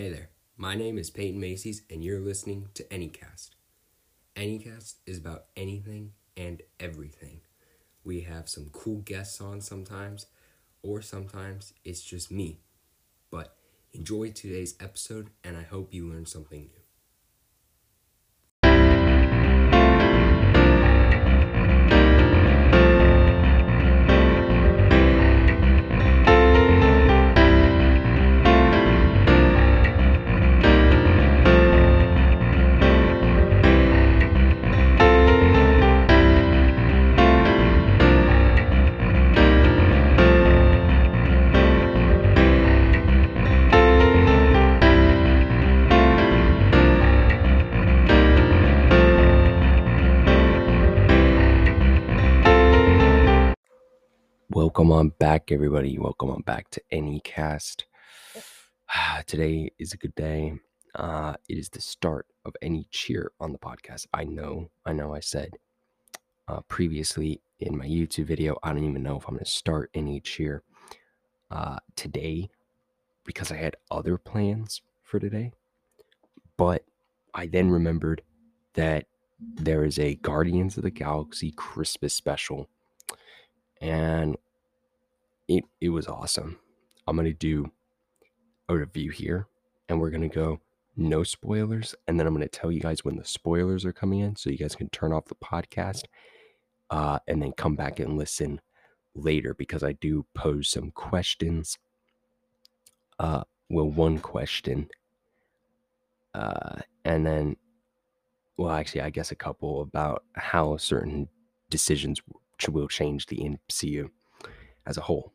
[0.00, 3.50] Hey there, my name is Peyton Macy's, and you're listening to Anycast.
[4.34, 7.42] Anycast is about anything and everything.
[8.02, 10.24] We have some cool guests on sometimes,
[10.82, 12.60] or sometimes it's just me.
[13.30, 13.54] But
[13.92, 16.79] enjoy today's episode, and I hope you learn something new.
[54.60, 55.98] Welcome on back, everybody.
[55.98, 57.84] Welcome on back to Anycast.
[59.26, 60.52] Today is a good day.
[60.94, 64.06] Uh, it is the start of AnyCheer on the podcast.
[64.12, 65.14] I know, I know.
[65.14, 65.52] I said
[66.46, 69.90] uh, previously in my YouTube video, I don't even know if I'm going to start
[69.94, 70.60] AnyCheer
[71.50, 72.50] uh, today
[73.24, 75.52] because I had other plans for today.
[76.58, 76.84] But
[77.32, 78.20] I then remembered
[78.74, 79.06] that
[79.40, 82.68] there is a Guardians of the Galaxy Christmas special
[83.80, 84.36] and
[85.50, 86.58] it it was awesome.
[87.06, 87.70] I'm gonna do
[88.68, 89.48] a review here,
[89.88, 90.60] and we're gonna go
[90.96, 94.36] no spoilers, and then I'm gonna tell you guys when the spoilers are coming in,
[94.36, 96.04] so you guys can turn off the podcast,
[96.90, 98.60] uh, and then come back and listen
[99.16, 101.78] later because I do pose some questions.
[103.18, 104.88] Uh, well, one question,
[106.32, 107.56] uh, and then,
[108.56, 111.28] well, actually, I guess a couple about how certain
[111.70, 112.20] decisions
[112.68, 114.10] will change the MCU
[114.86, 115.32] as a whole.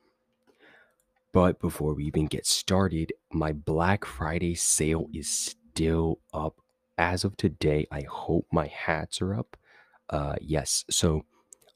[1.36, 6.62] But before we even get started, my Black Friday sale is still up.
[6.98, 9.58] As of today, I hope my hats are up.
[10.10, 11.26] Uh, yes, so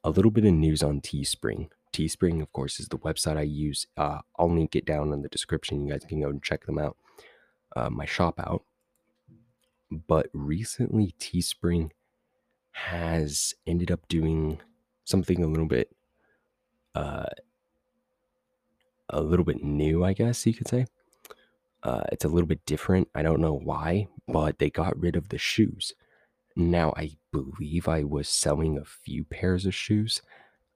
[0.02, 1.68] a little bit of news on Teespring.
[1.92, 3.86] Teespring, of course, is the website I use.
[3.98, 5.86] Uh, I'll link it down in the description.
[5.86, 6.96] You guys can go and check them out.
[7.76, 8.64] Uh, my shop out.
[9.92, 11.90] But recently, Teespring
[12.72, 14.62] has ended up doing
[15.04, 15.94] something a little bit
[16.96, 17.26] uh
[19.10, 20.86] a little bit new, I guess you could say.
[21.84, 23.08] Uh, it's a little bit different.
[23.16, 25.94] I don't know why, but they got rid of the shoes.
[26.56, 30.22] Now, I believe I was selling a few pairs of shoes.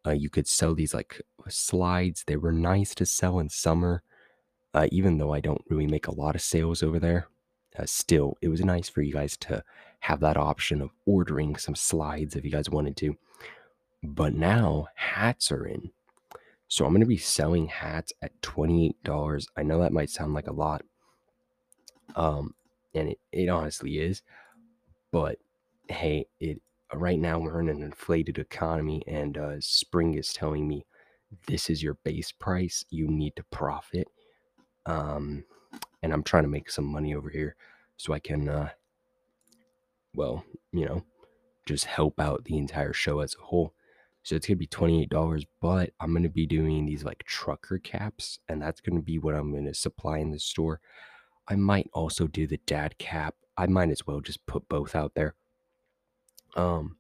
[0.06, 2.24] Uh, you could sell these like slides.
[2.26, 4.04] They were nice to sell in summer,
[4.74, 7.28] uh, even though I don't really make a lot of sales over there.
[7.78, 9.64] Uh, still, it was nice for you guys to
[10.02, 13.18] have that option of ordering some slides if you guys wanted to.
[14.04, 15.92] But now hats are in.
[16.74, 19.46] So I'm going to be selling hats at $28.
[19.56, 20.82] I know that might sound like a lot.
[22.16, 22.56] Um,
[22.96, 24.24] and it, it honestly is.
[25.12, 25.38] But
[25.88, 30.88] hey, it right now we're in an inflated economy and uh, spring is telling me
[31.46, 32.84] this is your base price.
[32.90, 34.08] You need to profit.
[34.88, 35.44] Um,
[36.02, 37.56] and I'm trying to make some money over here
[37.98, 38.70] so I can, uh,
[40.16, 41.04] well, you know,
[41.68, 43.76] just help out the entire show as a whole.
[44.24, 48.62] So it's gonna be $28, but I'm gonna be doing these like trucker caps, and
[48.62, 50.80] that's gonna be what I'm gonna supply in the store.
[51.48, 53.36] I might also do the dad cap.
[53.58, 55.36] I might as well just put both out there.
[56.56, 56.98] Um,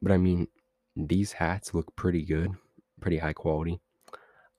[0.00, 0.48] but I mean,
[0.96, 2.52] these hats look pretty good,
[3.00, 3.80] pretty high quality.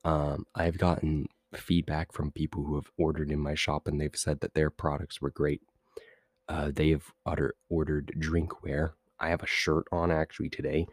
[0.03, 4.41] Um, I've gotten feedback from people who have ordered in my shop, and they've said
[4.41, 5.61] that their products were great.
[6.47, 8.91] Uh, they have order, ordered drinkware.
[9.19, 10.87] I have a shirt on actually today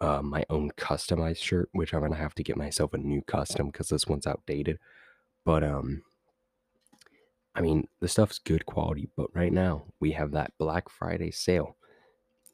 [0.00, 3.66] uh, my own customized shirt, which I'm gonna have to get myself a new custom
[3.66, 4.78] because this one's outdated.
[5.44, 6.02] But um,
[7.54, 9.08] I mean the stuff's good quality.
[9.16, 11.76] But right now we have that Black Friday sale.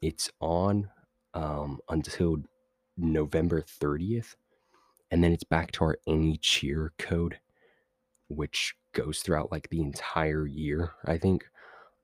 [0.01, 0.89] It's on
[1.33, 2.37] um, until
[2.97, 4.35] November 30th,
[5.11, 7.39] and then it's back to our AnyCheer code,
[8.27, 10.93] which goes throughout like the entire year.
[11.05, 11.45] I think.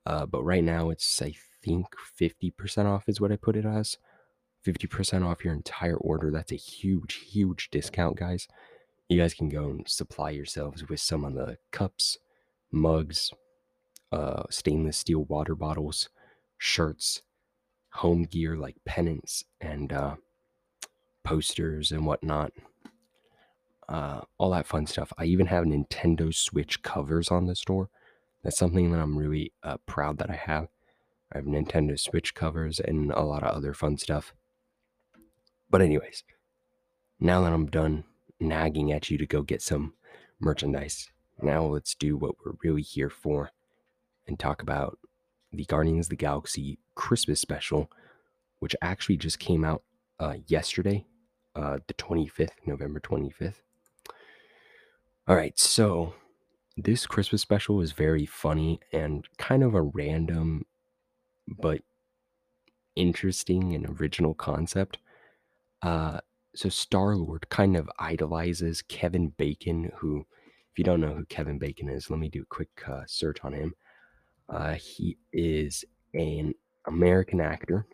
[0.05, 1.87] Uh, but right now it's I think
[2.19, 3.97] 50% off is what I put it as.
[4.65, 6.31] 50% off your entire order.
[6.31, 8.47] That's a huge, huge discount, guys.
[9.09, 12.17] You guys can go and supply yourselves with some of the cups,
[12.71, 13.31] mugs,
[14.11, 16.09] uh, stainless steel water bottles,
[16.57, 17.21] shirts,
[17.93, 20.15] home gear like pennants and uh,
[21.23, 22.51] posters and whatnot.
[23.89, 25.11] Uh, all that fun stuff.
[25.17, 27.89] I even have Nintendo Switch covers on the store.
[28.43, 30.67] That's something that I'm really uh, proud that I have.
[31.31, 34.33] I have Nintendo Switch covers and a lot of other fun stuff.
[35.73, 36.23] But, anyways,
[37.19, 38.03] now that I'm done
[38.39, 39.95] nagging at you to go get some
[40.39, 41.09] merchandise,
[41.41, 43.49] now let's do what we're really here for
[44.27, 44.99] and talk about
[45.51, 47.89] the Guardians of the Galaxy Christmas special,
[48.59, 49.81] which actually just came out
[50.19, 51.07] uh, yesterday,
[51.55, 53.61] uh, the 25th, November 25th.
[55.27, 56.13] All right, so
[56.77, 60.67] this Christmas special is very funny and kind of a random
[61.47, 61.81] but
[62.95, 64.99] interesting and original concept.
[65.83, 66.19] Uh,
[66.55, 70.25] so Star Lord kind of idolizes Kevin Bacon, who,
[70.71, 73.39] if you don't know who Kevin Bacon is, let me do a quick uh, search
[73.43, 73.75] on him.
[74.49, 75.83] Uh, he is
[76.13, 76.53] an
[76.87, 77.85] American actor.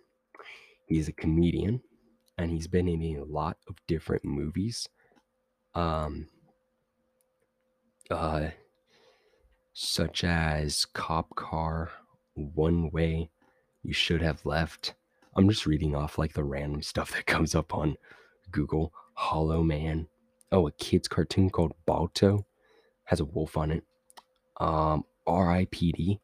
[0.87, 1.81] He's a comedian,
[2.37, 4.87] and he's been in a lot of different movies.
[5.73, 6.27] Um,
[8.11, 8.49] uh,
[9.73, 11.89] such as Cop Car,
[12.35, 13.29] One Way,
[13.83, 14.93] You Should Have Left.
[15.39, 17.95] I'm just reading off like the random stuff that comes up on
[18.51, 18.91] Google.
[19.13, 20.09] Hollow Man.
[20.51, 22.45] Oh, a kid's cartoon called Balto
[23.05, 23.85] has a wolf on it.
[24.59, 26.19] Um, R.I.P.D.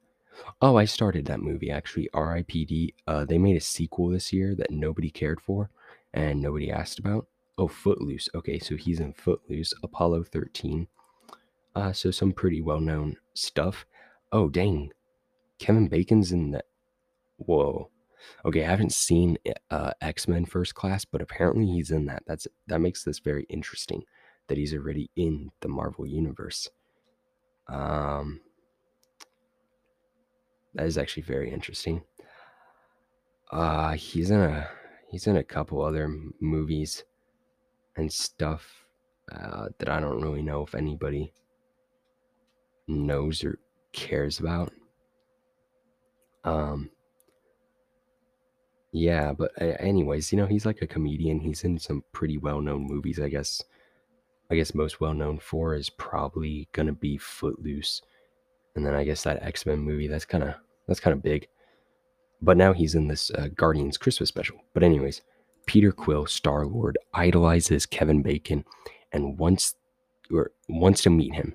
[0.61, 2.09] Oh, I started that movie actually.
[2.13, 2.93] R.I.P.D.
[3.07, 5.69] Uh, they made a sequel this year that nobody cared for
[6.13, 7.27] and nobody asked about.
[7.57, 8.27] Oh, Footloose.
[8.35, 9.73] Okay, so he's in Footloose.
[9.81, 10.89] Apollo 13.
[11.73, 13.85] Uh, so some pretty well known stuff.
[14.33, 14.91] Oh, dang.
[15.57, 16.65] Kevin Bacon's in that.
[17.37, 17.91] Whoa.
[18.45, 19.37] Okay, I haven't seen
[19.71, 22.23] uh, X Men First Class, but apparently he's in that.
[22.27, 24.03] That's that makes this very interesting
[24.47, 26.69] that he's already in the Marvel universe.
[27.67, 28.41] Um,
[30.75, 32.03] that is actually very interesting.
[33.51, 34.67] Uh, he's in a
[35.09, 37.03] he's in a couple other movies
[37.95, 38.85] and stuff
[39.31, 41.33] uh, that I don't really know if anybody
[42.87, 43.59] knows or
[43.93, 44.71] cares about.
[46.43, 46.91] Um,
[48.95, 51.41] yeah, but anyways, you know, he's like a comedian.
[51.41, 53.61] He's in some pretty well-known movies, I guess.
[54.49, 58.01] I guess most well-known for is probably gonna be Footloose,
[58.75, 60.07] and then I guess that X-Men movie.
[60.07, 60.55] That's kind of
[60.87, 61.47] that's kind of big.
[62.41, 64.57] But now he's in this uh, Guardians Christmas special.
[64.73, 65.21] But anyways,
[65.65, 68.63] Peter Quill, Star Lord, idolizes Kevin Bacon,
[69.11, 69.75] and wants
[70.31, 71.53] or wants to meet him.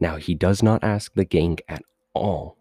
[0.00, 1.82] Now, he does not ask the gang at
[2.14, 2.58] all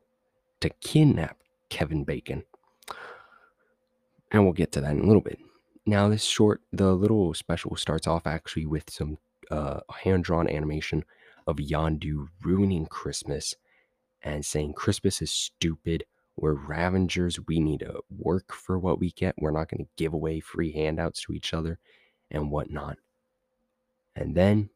[0.61, 1.37] to kidnap
[1.69, 2.43] Kevin Bacon.
[4.31, 5.39] And we'll get to that in a little bit.
[5.85, 9.17] Now, this short, the little special starts off actually with some
[9.49, 11.05] uh, hand drawn animation
[11.45, 13.55] of Yondu ruining Christmas
[14.21, 16.03] and saying Christmas is stupid.
[16.35, 17.39] We're Ravagers.
[17.47, 19.35] We need to work for what we get.
[19.37, 21.79] We're not going to give away free handouts to each other
[22.29, 22.97] and whatnot.
[24.15, 24.69] And then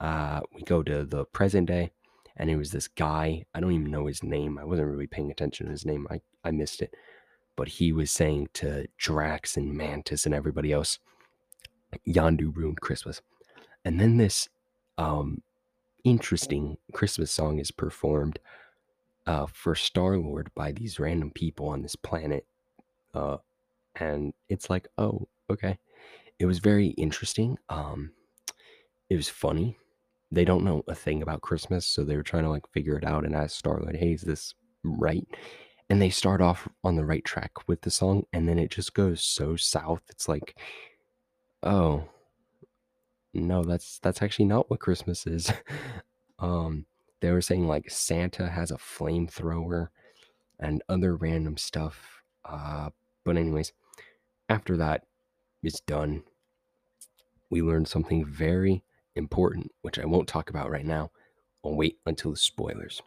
[0.00, 1.92] uh, we go to the present day,
[2.36, 3.44] and it was this guy.
[3.54, 4.58] I don't even know his name.
[4.58, 6.06] I wasn't really paying attention to his name.
[6.10, 6.94] I, I missed it.
[7.56, 10.98] But he was saying to Drax and Mantis and everybody else,
[12.06, 13.22] Yondu ruined Christmas.
[13.84, 14.48] And then this
[14.98, 15.42] um,
[16.04, 18.38] interesting Christmas song is performed
[19.26, 22.46] uh, for Star Lord by these random people on this planet.
[23.14, 23.38] Uh,
[23.96, 25.78] and it's like, oh, okay.
[26.38, 27.56] It was very interesting.
[27.70, 28.12] Um,
[29.08, 29.78] it was funny
[30.30, 33.04] they don't know a thing about Christmas, so they were trying to like figure it
[33.04, 35.26] out and ask Star Lord, "Hey, is this right?"
[35.88, 38.92] And they start off on the right track with the song, and then it just
[38.92, 40.02] goes so south.
[40.08, 40.56] It's like,
[41.62, 42.08] oh,
[43.32, 45.52] no, that's that's actually not what Christmas is.
[46.38, 46.86] um,
[47.20, 49.88] they were saying like Santa has a flamethrower
[50.58, 52.22] and other random stuff.
[52.44, 52.90] Uh,
[53.24, 53.72] but anyways,
[54.48, 55.04] after that
[55.62, 56.22] it's done,
[57.50, 58.82] we learned something very
[59.14, 61.10] important, which I won't talk about right now.
[61.64, 63.02] I'll wait until the spoilers.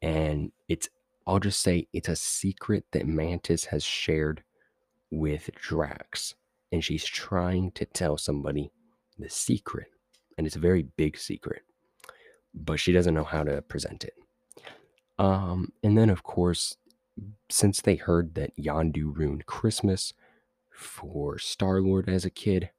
[0.00, 0.88] And it's,
[1.28, 4.42] I'll just say it's a secret that Mantis has shared
[5.10, 6.34] with Drax.
[6.72, 8.72] And she's trying to tell somebody
[9.18, 9.88] the secret.
[10.38, 11.62] And it's a very big secret,
[12.54, 14.14] but she doesn't know how to present it.
[15.18, 16.76] Um, and then, of course,
[17.50, 20.14] since they heard that Yondu ruined Christmas
[20.70, 22.70] for Star Lord as a kid,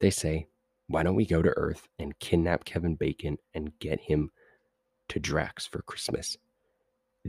[0.00, 0.48] they say,
[0.88, 4.30] why don't we go to Earth and kidnap Kevin Bacon and get him
[5.08, 6.36] to Drax for Christmas?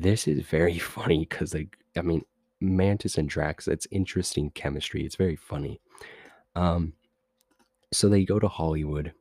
[0.02, 2.24] This is very funny because, like, I mean,
[2.62, 5.04] Mantis and Drax, it's interesting chemistry.
[5.06, 5.82] It's very funny.
[6.56, 6.94] Um,
[7.92, 9.14] so they go to Hollywood,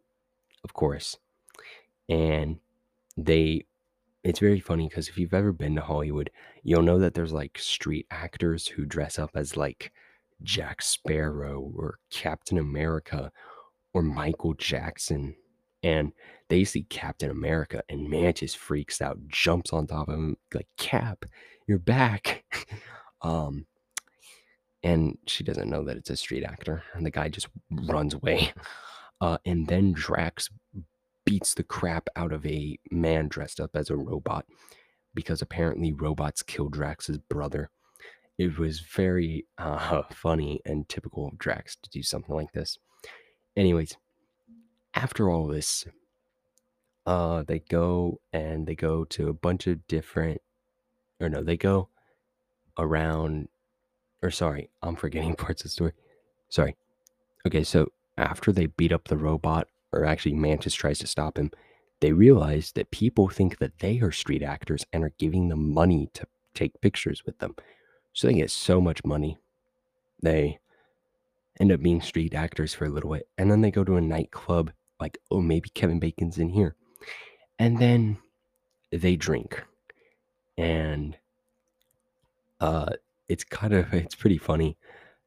[0.64, 1.16] of course,
[2.08, 2.58] and
[3.16, 3.64] they.
[4.24, 6.30] It's very funny because if you've ever been to Hollywood,
[6.64, 9.92] you'll know that there's like street actors who dress up as like
[10.42, 13.30] Jack Sparrow or Captain America
[13.94, 15.36] or Michael Jackson.
[15.86, 16.12] And
[16.48, 21.24] they see Captain America and Mantis freaks out, jumps on top of him, like, Cap,
[21.68, 22.44] you're back.
[23.22, 23.66] um,
[24.82, 26.82] and she doesn't know that it's a street actor.
[26.94, 28.52] And the guy just runs away.
[29.18, 30.50] Uh, and then Drax
[31.24, 34.44] beats the crap out of a man dressed up as a robot.
[35.14, 37.70] because apparently robots killed Drax's brother.
[38.36, 42.76] It was very uh, funny and typical of Drax to do something like this.
[43.56, 43.96] Anyways,
[44.96, 45.86] after all this,
[47.04, 50.40] uh, they go and they go to a bunch of different,
[51.20, 51.88] or no, they go
[52.78, 53.48] around,
[54.22, 55.92] or sorry, I'm forgetting parts of the story.
[56.48, 56.74] Sorry.
[57.46, 61.50] Okay, so after they beat up the robot, or actually Mantis tries to stop him,
[62.00, 66.10] they realize that people think that they are street actors and are giving them money
[66.14, 67.54] to take pictures with them.
[68.12, 69.36] So they get so much money.
[70.22, 70.58] They
[71.60, 73.28] end up being street actors for a little bit.
[73.38, 76.74] And then they go to a nightclub, like, oh, maybe Kevin Bacon's in here.
[77.58, 78.18] And then
[78.90, 79.62] they drink.
[80.58, 81.16] And
[82.60, 82.90] uh
[83.28, 84.76] it's kind of it's pretty funny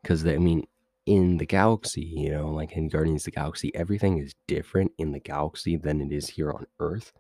[0.02, 0.66] because I mean
[1.06, 5.12] in the galaxy, you know, like in Guardians of the Galaxy, everything is different in
[5.12, 7.14] the galaxy than it is here on Earth.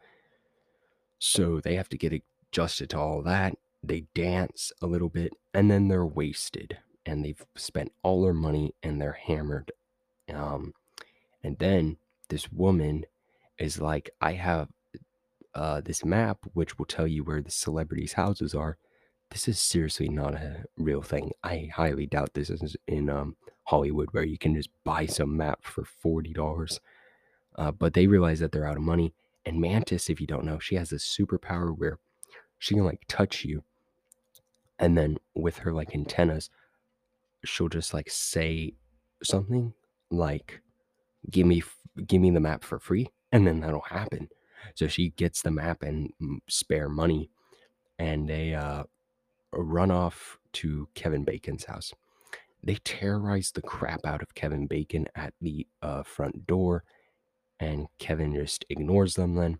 [1.18, 2.14] So they have to get
[2.52, 3.58] adjusted to all that.
[3.82, 8.76] They dance a little bit and then they're wasted and they've spent all their money
[8.84, 9.72] and they're hammered.
[10.32, 10.76] Um,
[11.44, 11.98] and then
[12.30, 13.06] this woman
[13.58, 14.70] is like, I have
[15.54, 18.78] uh, this map which will tell you where the celebrities' houses are.
[19.32, 21.32] This is seriously not a real thing.
[21.44, 25.60] I highly doubt this is in um, Hollywood where you can just buy some map
[25.64, 26.80] for forty dollars.
[27.56, 29.14] Uh, but they realize that they're out of money.
[29.46, 32.00] And Mantis, if you don't know, she has a superpower where
[32.58, 33.64] she can like touch you,
[34.80, 36.50] and then with her like antennas,
[37.46, 38.74] she'll just like say
[39.24, 39.74] something
[40.10, 40.62] like,
[41.30, 41.64] "Give me,
[42.08, 44.30] give me the map for free," and then that'll happen.
[44.76, 46.12] So she gets the map and
[46.48, 47.30] spare money,
[47.98, 48.84] and they uh,
[49.54, 51.94] run off to Kevin Bacon's house.
[52.64, 56.84] They terrorize the crap out of Kevin Bacon at the uh, front door,
[57.60, 59.60] and Kevin just ignores them then.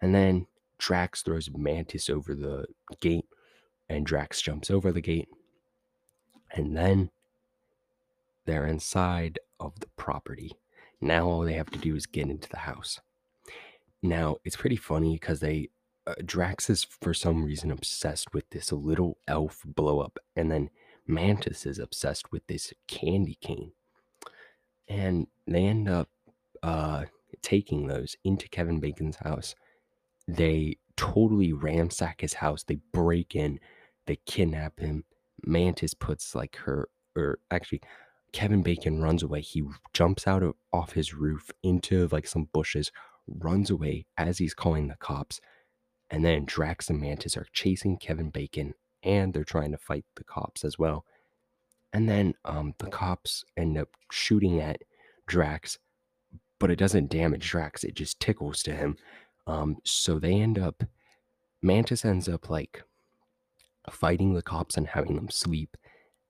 [0.00, 0.46] And then
[0.78, 2.66] Drax throws Mantis over the
[3.00, 3.26] gate,
[3.88, 5.28] and Drax jumps over the gate.
[6.52, 7.10] And then
[8.46, 10.52] they're inside of the property.
[11.02, 13.00] Now all they have to do is get into the house.
[14.02, 15.70] Now it's pretty funny because they
[16.06, 20.70] uh, Drax is for some reason obsessed with this little elf blow up, and then
[21.06, 23.72] Mantis is obsessed with this candy cane.
[24.88, 26.08] And they end up
[26.62, 27.04] uh,
[27.42, 29.54] taking those into Kevin Bacon's house.
[30.26, 32.62] They totally ransack his house.
[32.62, 33.58] They break in,
[34.06, 35.04] they kidnap him.
[35.44, 37.82] Mantis puts like her, or actually,
[38.32, 39.40] Kevin Bacon runs away.
[39.40, 39.62] He
[39.92, 42.90] jumps out of off his roof into like some bushes,
[43.26, 45.40] runs away as he's calling the cops.
[46.10, 50.24] And then Drax and Mantis are chasing Kevin Bacon and they're trying to fight the
[50.24, 51.04] cops as well.
[51.92, 54.82] And then um, the cops end up shooting at
[55.26, 55.78] Drax,
[56.58, 58.96] but it doesn't damage Drax, it just tickles to him.
[59.46, 60.84] Um, so they end up,
[61.60, 62.82] Mantis ends up like
[63.90, 65.76] fighting the cops and having them sleep.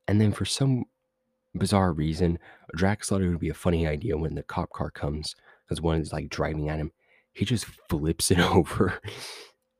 [0.08, 0.84] And then for some
[1.54, 2.38] bizarre reason,
[2.74, 5.34] Drax thought it would be a funny idea when the cop car comes,
[5.70, 6.92] as one is like driving at him.
[7.32, 9.00] He just flips it over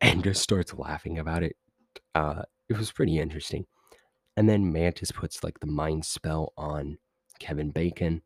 [0.01, 1.57] and just starts laughing about it.
[2.15, 3.67] Uh, it was pretty interesting.
[4.37, 6.99] And then Mantis puts like the mind spell on
[7.39, 8.23] Kevin Bacon.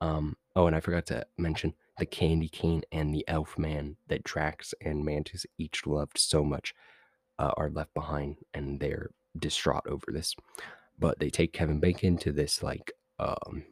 [0.00, 4.24] Um, oh, and I forgot to mention the candy cane and the elf man that
[4.24, 6.74] Drax and Mantis each loved so much
[7.38, 10.34] uh, are left behind and they're distraught over this.
[11.00, 13.64] But they take Kevin Bacon to this like um,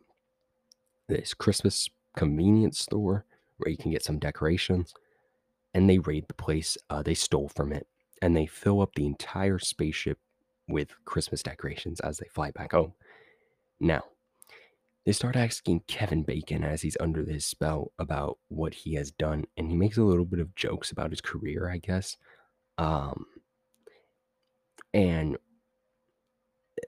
[1.08, 3.25] this Christmas convenience store
[3.58, 4.94] where you can get some decorations
[5.75, 7.87] and they raid the place uh, they stole from it
[8.23, 10.18] and they fill up the entire spaceship
[10.68, 12.92] with Christmas decorations as they fly back home.
[13.80, 14.02] Now,
[15.06, 19.47] they start asking Kevin Bacon as he's under this spell about what he has done,
[19.56, 22.16] and he makes a little bit of jokes about his career, I guess.
[22.76, 23.25] Um,
[24.92, 25.38] and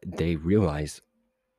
[0.04, 1.00] they realize,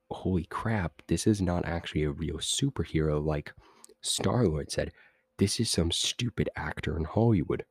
[0.09, 3.53] holy crap, this is not actually a real superhero like
[4.01, 4.91] Star Lord said.
[5.37, 7.65] This is some stupid actor in Hollywood.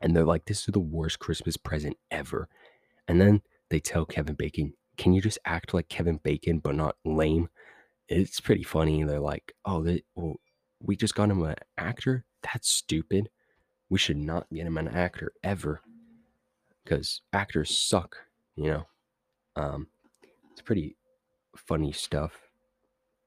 [0.00, 2.48] And they're like, this is the worst Christmas present ever.
[3.08, 6.96] And then they tell Kevin Bacon, can you just act like Kevin Bacon but not
[7.04, 7.48] lame?
[8.08, 9.02] It's pretty funny.
[9.04, 10.36] They're like, oh, they, well,
[10.80, 12.24] we just got him an actor?
[12.42, 13.28] That's stupid.
[13.88, 15.80] We should not get him an actor ever
[16.82, 18.16] because actors suck,
[18.54, 18.86] you know?
[19.56, 19.88] Um,
[20.52, 20.96] it's pretty
[21.56, 22.32] funny stuff.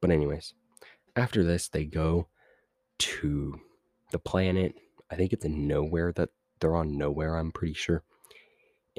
[0.02, 0.54] But, anyways,
[1.16, 2.28] after this, they go
[3.00, 3.60] to
[4.12, 4.76] the planet.
[5.12, 8.04] I think it's in Knowhere that they're on Knowhere, I'm pretty sure.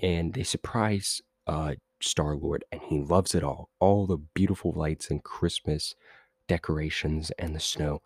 [0.02, 3.70] And they surprise uh, Star Lord, and he loves it all.
[3.80, 5.94] All the beautiful lights and Christmas
[6.48, 8.02] decorations and the snow.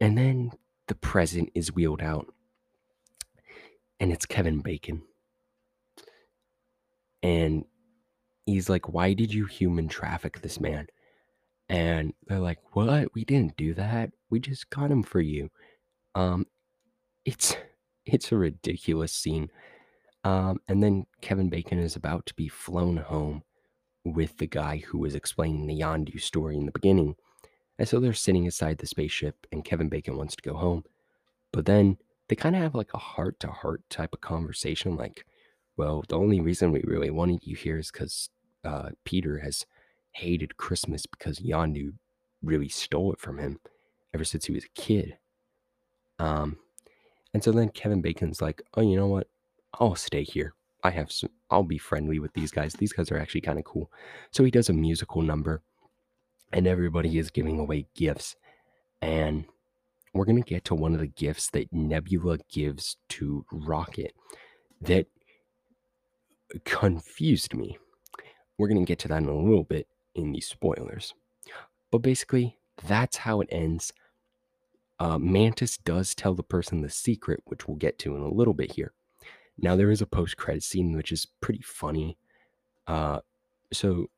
[0.00, 0.52] And then
[0.88, 2.32] the present is wheeled out,
[4.00, 5.02] and it's Kevin Bacon.
[7.22, 7.64] and
[8.52, 10.86] he's like, "Why did you human traffic this man?"
[11.68, 13.14] And they're like, "What?
[13.14, 14.12] We didn't do that.
[14.30, 15.50] We just got him for you."
[16.14, 16.46] Um,
[17.24, 17.56] it's
[18.06, 19.50] it's a ridiculous scene.
[20.24, 23.42] Um, and then Kevin Bacon is about to be flown home
[24.04, 27.16] with the guy who was explaining the Yondu story in the beginning.
[27.78, 30.84] And so they're sitting inside the spaceship, and Kevin Bacon wants to go home.
[31.52, 35.26] But then they kind of have like a heart to heart type of conversation like,
[35.76, 38.28] well, the only reason we really wanted you here is because
[38.64, 39.66] uh, Peter has
[40.12, 41.94] hated Christmas because Yondu
[42.42, 43.60] really stole it from him
[44.14, 45.16] ever since he was a kid.
[46.18, 46.58] Um,
[47.34, 49.28] and so then Kevin Bacon's like, oh, you know what?
[49.80, 50.54] I'll stay here.
[50.84, 52.74] I have some, I'll be friendly with these guys.
[52.74, 53.90] These guys are actually kind of cool.
[54.32, 55.62] So he does a musical number
[56.52, 58.36] and everybody is giving away gifts.
[59.00, 59.46] And
[60.12, 64.12] we're going to get to one of the gifts that Nebula gives to Rocket
[64.80, 65.06] that
[66.64, 67.78] confused me.
[68.58, 71.14] We're going to get to that in a little bit in the spoilers.
[71.90, 73.92] But basically, that's how it ends.
[74.98, 78.54] Uh, Mantis does tell the person the secret, which we'll get to in a little
[78.54, 78.92] bit here.
[79.58, 82.16] Now, there is a post credit scene which is pretty funny.
[82.86, 83.20] Uh,
[83.72, 84.10] so,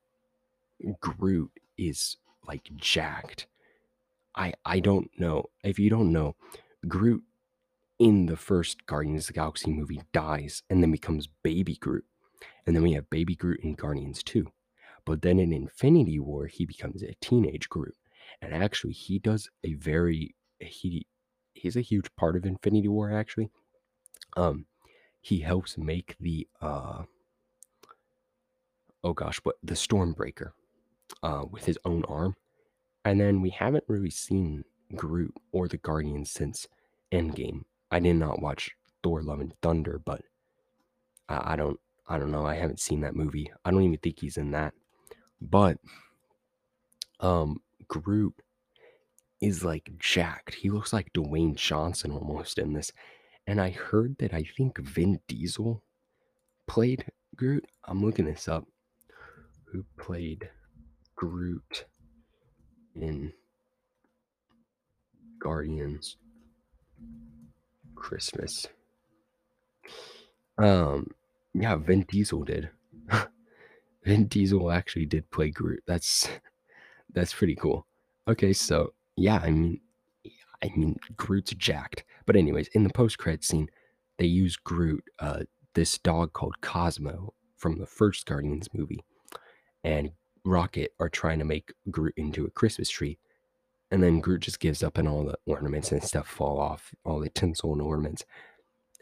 [0.99, 3.47] Groot is like jacked.
[4.35, 5.45] I I don't know.
[5.63, 6.35] If you don't know,
[6.87, 7.23] Groot
[7.99, 12.05] in the first Guardians of the Galaxy movie dies and then becomes Baby Groot.
[12.65, 14.47] And then we have Baby Groot in Guardians 2.
[15.05, 17.95] But then in Infinity War, he becomes a teenage Groot.
[18.41, 21.05] And actually, he does a very he
[21.53, 23.49] he's a huge part of Infinity War actually.
[24.35, 24.65] Um
[25.21, 27.03] he helps make the uh
[29.03, 30.51] oh gosh, what the Stormbreaker
[31.21, 32.35] uh with his own arm.
[33.03, 34.63] And then we haven't really seen
[34.95, 36.67] Groot or the Guardians since
[37.11, 37.61] Endgame.
[37.91, 38.71] I did not watch
[39.03, 40.21] Thor Love and Thunder, but
[41.29, 42.45] I, I don't I don't know.
[42.45, 43.51] I haven't seen that movie.
[43.63, 44.73] I don't even think he's in that.
[45.41, 45.77] But
[47.19, 48.33] um Groot
[49.41, 50.55] is like jacked.
[50.55, 52.91] He looks like Dwayne Johnson almost in this.
[53.47, 55.83] And I heard that I think Vin Diesel
[56.67, 57.65] played Groot.
[57.83, 58.65] I'm looking this up.
[59.71, 60.49] Who played
[61.15, 61.85] Groot
[62.95, 63.33] in
[65.39, 66.17] Guardians
[67.93, 68.65] Christmas?
[70.57, 71.11] Um,
[71.55, 72.69] yeah, Vin Diesel did.
[74.03, 75.81] Vin Diesel actually did play Groot.
[75.87, 76.27] That's
[77.13, 77.87] that's pretty cool.
[78.27, 79.79] Okay, so yeah, I mean,
[80.61, 82.03] I mean Groot's jacked.
[82.25, 83.69] But anyways, in the post credit scene,
[84.17, 89.03] they use Groot, uh, this dog called Cosmo from the first Guardians movie,
[89.83, 90.11] and
[90.43, 93.17] Rocket are trying to make Groot into a Christmas tree.
[93.91, 97.19] And then Groot just gives up, and all the ornaments and stuff fall off, all
[97.19, 98.25] the tinsel and ornaments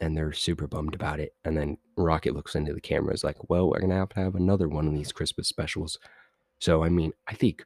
[0.00, 1.34] and they're super bummed about it.
[1.44, 4.34] And then Rocket looks into the camera, is like, "Well, we're gonna have to have
[4.34, 5.98] another one of these Christmas specials."
[6.58, 7.64] So, I mean, I think,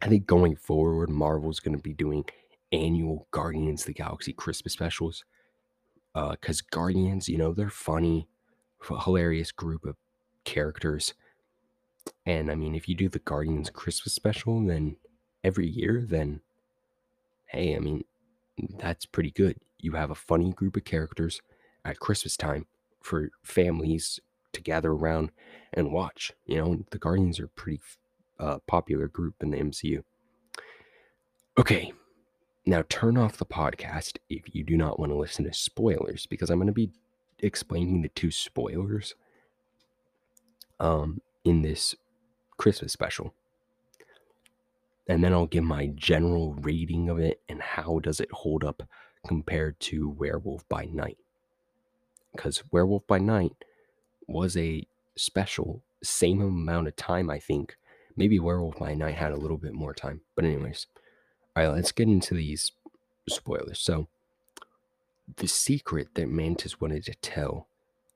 [0.00, 2.24] I think going forward, Marvel's gonna be doing
[2.72, 5.24] annual Guardians of the Galaxy Christmas specials,
[6.14, 8.28] because uh, Guardians, you know, they're funny,
[9.04, 9.96] hilarious group of
[10.44, 11.14] characters,
[12.26, 14.96] and I mean, if you do the Guardians Christmas special, then
[15.44, 16.40] every year, then
[17.46, 18.04] hey, I mean,
[18.78, 21.42] that's pretty good you have a funny group of characters
[21.84, 22.66] at Christmas time
[23.02, 24.20] for families
[24.52, 25.30] to gather around
[25.74, 26.32] and watch.
[26.46, 27.80] You know, the Guardians are a pretty
[28.38, 30.02] uh, popular group in the MCU.
[31.58, 31.92] Okay,
[32.64, 36.48] now turn off the podcast if you do not want to listen to spoilers because
[36.48, 36.92] I'm going to be
[37.40, 39.14] explaining the two spoilers
[40.78, 41.94] um, in this
[42.56, 43.34] Christmas special.
[45.08, 48.84] And then I'll give my general rating of it and how does it hold up
[49.26, 51.18] compared to Werewolf by Night.
[52.34, 53.52] Because Werewolf by Night
[54.26, 57.76] was a special, same amount of time, I think.
[58.16, 60.22] Maybe Werewolf by Night had a little bit more time.
[60.34, 60.86] But, anyways,
[61.54, 62.72] all right, let's get into these
[63.28, 63.78] spoilers.
[63.78, 64.08] So,
[65.36, 67.68] the secret that Mantis wanted to tell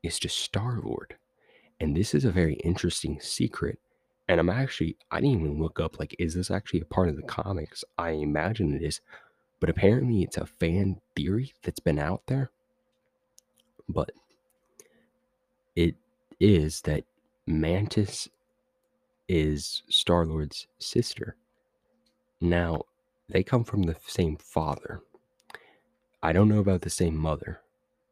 [0.02, 1.16] is to Star Lord.
[1.80, 3.78] And this is a very interesting secret.
[4.28, 7.16] And I'm actually, I didn't even look up, like, is this actually a part of
[7.16, 7.84] the comics?
[7.96, 9.00] I imagine it is
[9.60, 12.50] but apparently it's a fan theory that's been out there.
[13.88, 14.12] But
[15.74, 15.94] it
[16.40, 17.04] is that
[17.46, 18.28] Mantis
[19.28, 21.36] is Star Lord's sister.
[22.40, 22.82] Now,
[23.28, 25.00] they come from the same father.
[26.22, 27.60] I don't know about the same mother,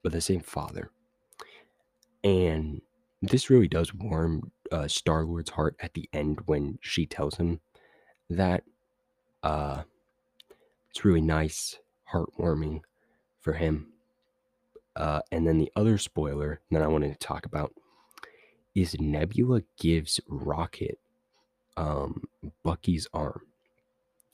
[0.02, 0.90] but the same father.
[2.22, 2.80] And
[3.22, 7.60] this really does warm uh, Star Lord's heart at the end when she tells him
[8.30, 8.64] that
[9.42, 9.82] uh,
[10.94, 11.76] it's really nice,
[12.12, 12.82] heartwarming
[13.40, 13.88] for him.
[14.94, 17.74] Uh, and then the other spoiler that I wanted to talk about
[18.76, 21.00] is Nebula gives Rocket
[21.76, 22.22] um,
[22.62, 23.40] Bucky's arm.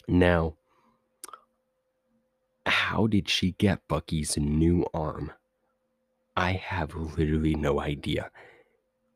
[0.06, 0.56] Now,
[2.66, 5.32] how did she get Bucky's new arm?
[6.36, 8.30] I have literally no idea.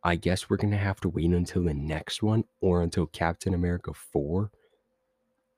[0.02, 3.52] I guess we're going to have to wait until the next one or until Captain
[3.52, 4.50] America 4.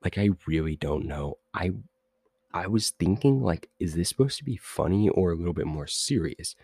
[0.06, 1.38] Like I really don't know.
[1.52, 1.72] I
[2.54, 5.88] I was thinking like is this supposed to be funny or a little bit more
[5.88, 6.54] serious?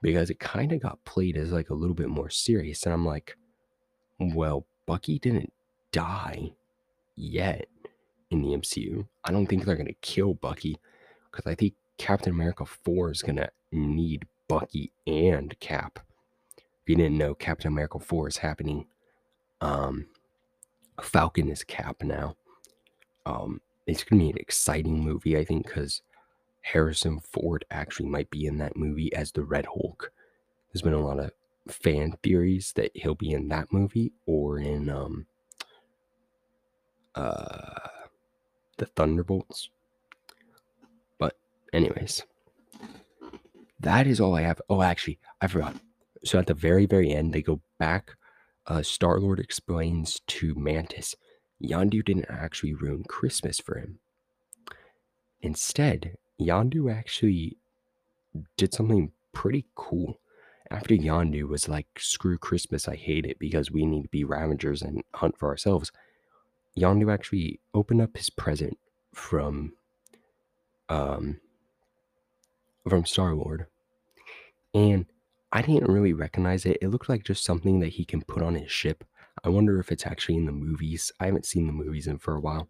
[0.00, 3.04] Because it kind of got played as like a little bit more serious and I'm
[3.04, 3.36] like
[4.20, 5.52] well, Bucky didn't
[5.90, 6.52] die
[7.16, 7.66] yet
[8.30, 9.08] in the MCU.
[9.24, 10.78] I don't think they're going to kill Bucky
[11.32, 15.98] because I think Captain America 4 is going to need Bucky and Cap.
[16.56, 18.86] If you didn't know, Captain America 4 is happening.
[19.60, 20.06] Um,
[21.02, 22.36] Falcon is Cap now.
[23.28, 26.00] Um, it's going to be an exciting movie, I think, because
[26.62, 30.10] Harrison Ford actually might be in that movie as the Red Hulk.
[30.72, 31.32] There's been a lot of
[31.68, 35.26] fan theories that he'll be in that movie or in um
[37.14, 37.88] uh
[38.78, 39.68] the Thunderbolts.
[41.18, 41.36] But
[41.72, 42.22] anyways,
[43.80, 44.62] that is all I have.
[44.70, 45.76] Oh, actually, I forgot.
[46.24, 48.14] So at the very, very end, they go back.
[48.66, 51.14] Uh, Star Lord explains to Mantis,
[51.62, 53.98] Yondu didn't actually ruin Christmas for him.
[55.40, 57.56] Instead, Yondu actually
[58.56, 60.20] did something pretty cool.
[60.70, 64.82] After Yondu was like, screw Christmas, I hate it because we need to be Ravagers
[64.82, 65.90] and hunt for ourselves,
[66.78, 68.78] Yondu actually opened up his present
[69.14, 69.72] from
[70.88, 71.40] um
[72.88, 73.66] from Star Lord.
[74.74, 75.06] And
[75.52, 76.78] I didn't really recognize it.
[76.80, 79.04] It looked like just something that he can put on his ship.
[79.44, 81.12] I wonder if it's actually in the movies.
[81.20, 82.68] I haven't seen the movies in for a while.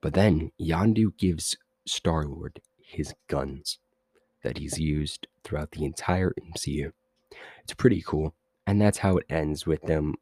[0.00, 3.78] But then Yondu gives Star Lord his guns
[4.42, 6.92] that he's used throughout the entire MCU.
[7.64, 8.34] It's pretty cool.
[8.66, 10.14] And that's how it ends with them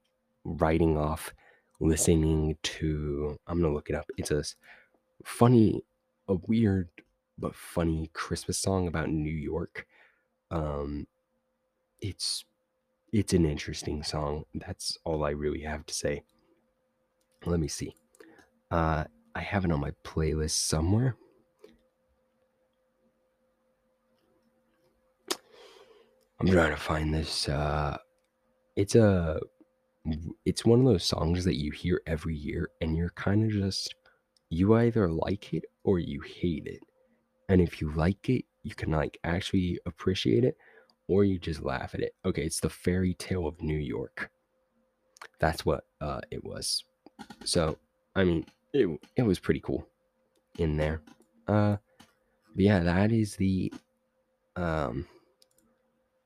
[0.44, 1.32] writing off,
[1.80, 4.06] listening to, I'm to look it up.
[4.16, 4.44] It's a
[5.24, 5.82] funny,
[6.28, 6.88] a weird
[7.38, 9.86] but funny Christmas song about New York.
[10.50, 11.06] Um,
[12.00, 12.44] it's
[13.14, 14.44] it's an interesting song.
[14.54, 16.24] That's all I really have to say.
[17.46, 17.94] Let me see.
[18.72, 19.04] Uh,
[19.36, 21.14] I have it on my playlist somewhere.
[26.40, 27.48] I'm trying to find this.
[27.48, 27.98] Uh,
[28.74, 29.38] it's a
[30.44, 33.94] it's one of those songs that you hear every year, and you're kind of just
[34.50, 36.80] you either like it or you hate it.
[37.48, 40.56] And if you like it, you can like actually appreciate it
[41.08, 42.14] or you just laugh at it.
[42.24, 44.30] Okay, it's the fairy tale of New York.
[45.38, 46.84] That's what uh, it was.
[47.44, 47.78] So,
[48.14, 49.86] I mean, it, it was pretty cool
[50.58, 51.02] in there.
[51.46, 51.76] Uh,
[52.56, 53.72] yeah, that is the
[54.56, 55.06] um,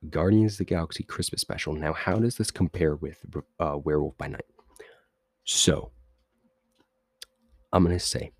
[0.09, 1.73] Guardians of the Galaxy Christmas special.
[1.73, 3.25] Now, how does this compare with
[3.59, 4.45] uh, Werewolf by Night?
[5.43, 5.91] So,
[7.73, 8.31] I'm going to say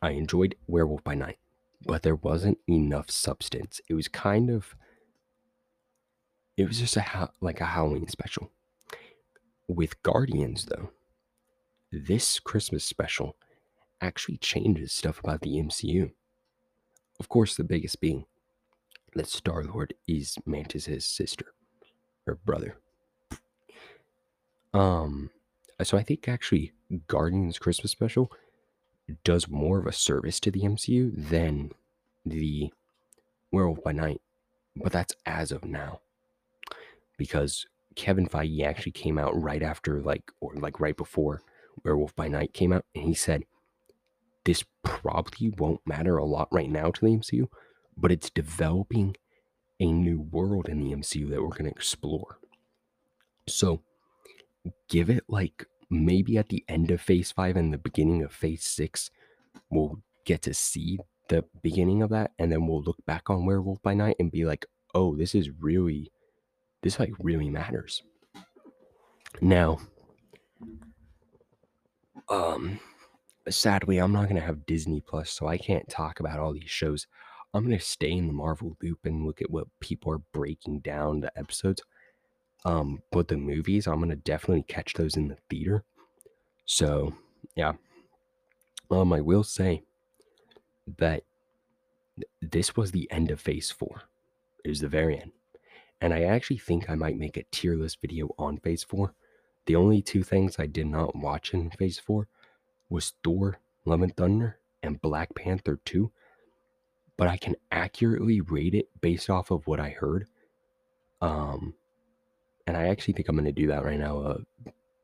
[0.00, 1.38] I enjoyed Werewolf by Night
[1.86, 3.80] but there wasn't enough substance.
[3.88, 4.74] It was kind of
[6.58, 8.50] it was just a like a Halloween special.
[9.68, 10.90] With Guardians though,
[11.92, 13.36] this Christmas special
[14.00, 16.10] actually changes stuff about the MCU.
[17.20, 18.26] Of course, the biggest being
[19.14, 21.46] that Star Lord is Mantis's sister
[22.26, 22.76] or brother.
[24.74, 25.30] Um,
[25.82, 26.72] so I think actually
[27.06, 28.32] Guardians Christmas special
[29.22, 31.70] does more of a service to the MCU than
[32.26, 32.72] the
[33.52, 34.20] Werewolf by Night,
[34.76, 36.00] but that's as of now.
[37.18, 41.42] Because Kevin Feige actually came out right after, like, or like right before
[41.84, 43.44] Werewolf by Night came out, and he said,
[44.44, 47.48] This probably won't matter a lot right now to the MCU,
[47.96, 49.16] but it's developing
[49.80, 52.38] a new world in the MCU that we're going to explore.
[53.46, 53.82] So
[54.88, 58.64] give it like maybe at the end of phase five and the beginning of phase
[58.64, 59.10] six,
[59.70, 62.32] we'll get to see the beginning of that.
[62.38, 65.50] And then we'll look back on Werewolf by Night and be like, oh, this is
[65.60, 66.10] really,
[66.82, 68.02] this like really matters.
[69.40, 69.78] Now,
[72.28, 72.80] um,
[73.48, 77.06] sadly, I'm not to have Disney Plus, so I can't talk about all these shows.
[77.54, 81.20] I'm to stay in the Marvel loop and look at what people are breaking down
[81.20, 81.82] the episodes.
[82.64, 85.84] Um, but the movies, I'm gonna definitely catch those in the theater.
[86.66, 87.14] So
[87.56, 87.72] yeah.
[88.90, 89.82] Um, I will say
[90.98, 91.22] that
[92.40, 94.02] this was the end of phase four.
[94.64, 95.32] It was the very end.
[96.00, 99.14] And I actually think I might make a tier list video on phase four.
[99.66, 102.28] The only two things I did not watch in phase four
[102.88, 106.10] was Thor, Love and Thunder, and Black Panther 2.
[107.16, 110.26] But I can accurately rate it based off of what I heard.
[111.20, 111.74] Um,
[112.66, 114.18] and I actually think I'm going to do that right now.
[114.20, 114.38] Uh,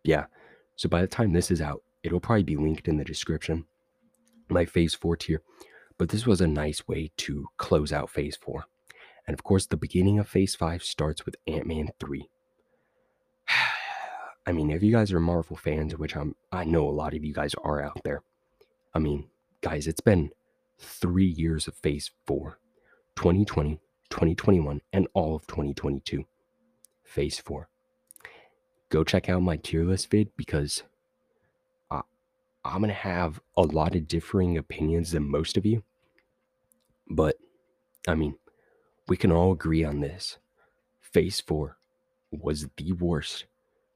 [0.05, 0.27] yeah.
[0.77, 3.65] So by the time this is out, it'll probably be linked in the description.
[4.49, 5.43] My phase four tier.
[5.99, 8.67] But this was a nice way to close out phase four.
[9.27, 12.29] And of course, the beginning of phase five starts with Ant Man 3.
[14.47, 17.25] I mean, if you guys are Marvel fans, which I'm, I know a lot of
[17.25, 18.23] you guys are out there.
[18.93, 19.29] I mean,
[19.63, 20.31] guys, it's been
[20.79, 22.59] three years of phase four
[23.17, 26.25] 2020, 2021, and all of 2022.
[27.05, 27.69] Phase four.
[28.91, 30.83] Go check out my tier list vid because
[31.91, 32.03] I,
[32.65, 35.83] I'm going to have a lot of differing opinions than most of you.
[37.09, 37.37] But,
[38.07, 38.37] I mean,
[39.07, 40.39] we can all agree on this.
[41.01, 41.77] Phase four
[42.31, 43.47] was the worst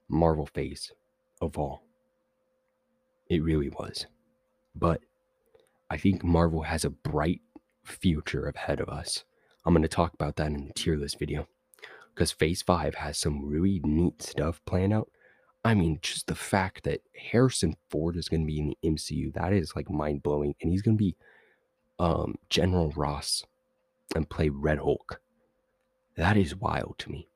[0.09, 0.93] Marvel phase
[1.41, 1.83] of all.
[3.29, 4.07] It really was.
[4.75, 5.01] But
[5.91, 7.41] I think Marvel has a bright
[7.85, 9.25] future ahead of us.
[9.65, 11.47] I'm going to talk about that in the tier list video
[12.15, 15.11] because phase five has some really neat stuff planned out.
[15.65, 19.33] I mean, just the fact that Harrison Ford is going to be in the MCU,
[19.35, 20.55] that is like mind blowing.
[20.61, 21.17] And he's going to be
[21.99, 23.45] um, General Ross
[24.15, 25.21] and play Red Hulk.
[26.17, 27.29] That is wild to me.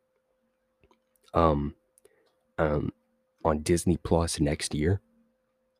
[1.34, 1.74] Um,
[2.58, 2.92] um,
[3.44, 5.00] on Disney Plus next year,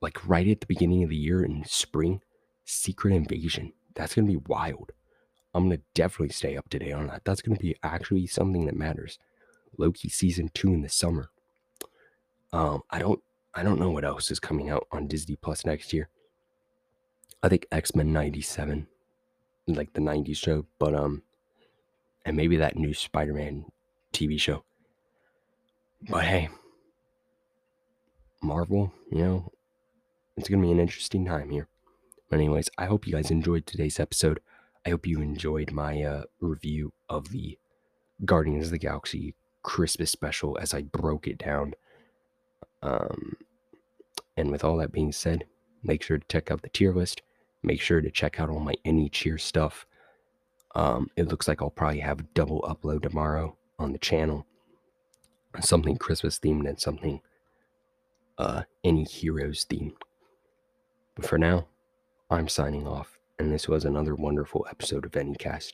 [0.00, 2.20] like right at the beginning of the year in spring,
[2.64, 3.72] Secret Invasion.
[3.94, 4.92] That's gonna be wild.
[5.55, 7.24] I'm gonna definitely stay up to date on that.
[7.24, 9.18] That's gonna be actually something that matters.
[9.78, 11.31] Loki season two in the summer.
[12.52, 13.20] Um, I don't
[13.55, 16.09] I don't know what else is coming out on Disney Plus next year.
[17.42, 18.87] I think X Men '97,
[19.66, 21.22] like the '90s show, but um,
[22.25, 23.66] and maybe that new Spider Man
[24.12, 24.64] TV show.
[26.09, 26.48] But hey,
[28.42, 29.53] Marvel, you know,
[30.37, 31.68] it's going to be an interesting time here.
[32.29, 34.40] But, anyways, I hope you guys enjoyed today's episode.
[34.87, 37.59] I hope you enjoyed my uh, review of the
[38.25, 41.75] Guardians of the Galaxy Christmas special as I broke it down.
[42.83, 43.37] Um,
[44.37, 45.44] and with all that being said,
[45.83, 47.22] make sure to check out the tier list.
[47.62, 49.87] Make sure to check out all my AnyCheer stuff.
[50.75, 54.46] Um, it looks like I'll probably have a double upload tomorrow on the channel.
[55.61, 57.20] Something Christmas themed and something
[58.38, 59.94] uh, AnyHeroes themed.
[61.14, 61.66] But for now,
[62.31, 65.72] I'm signing off, and this was another wonderful episode of Anycast.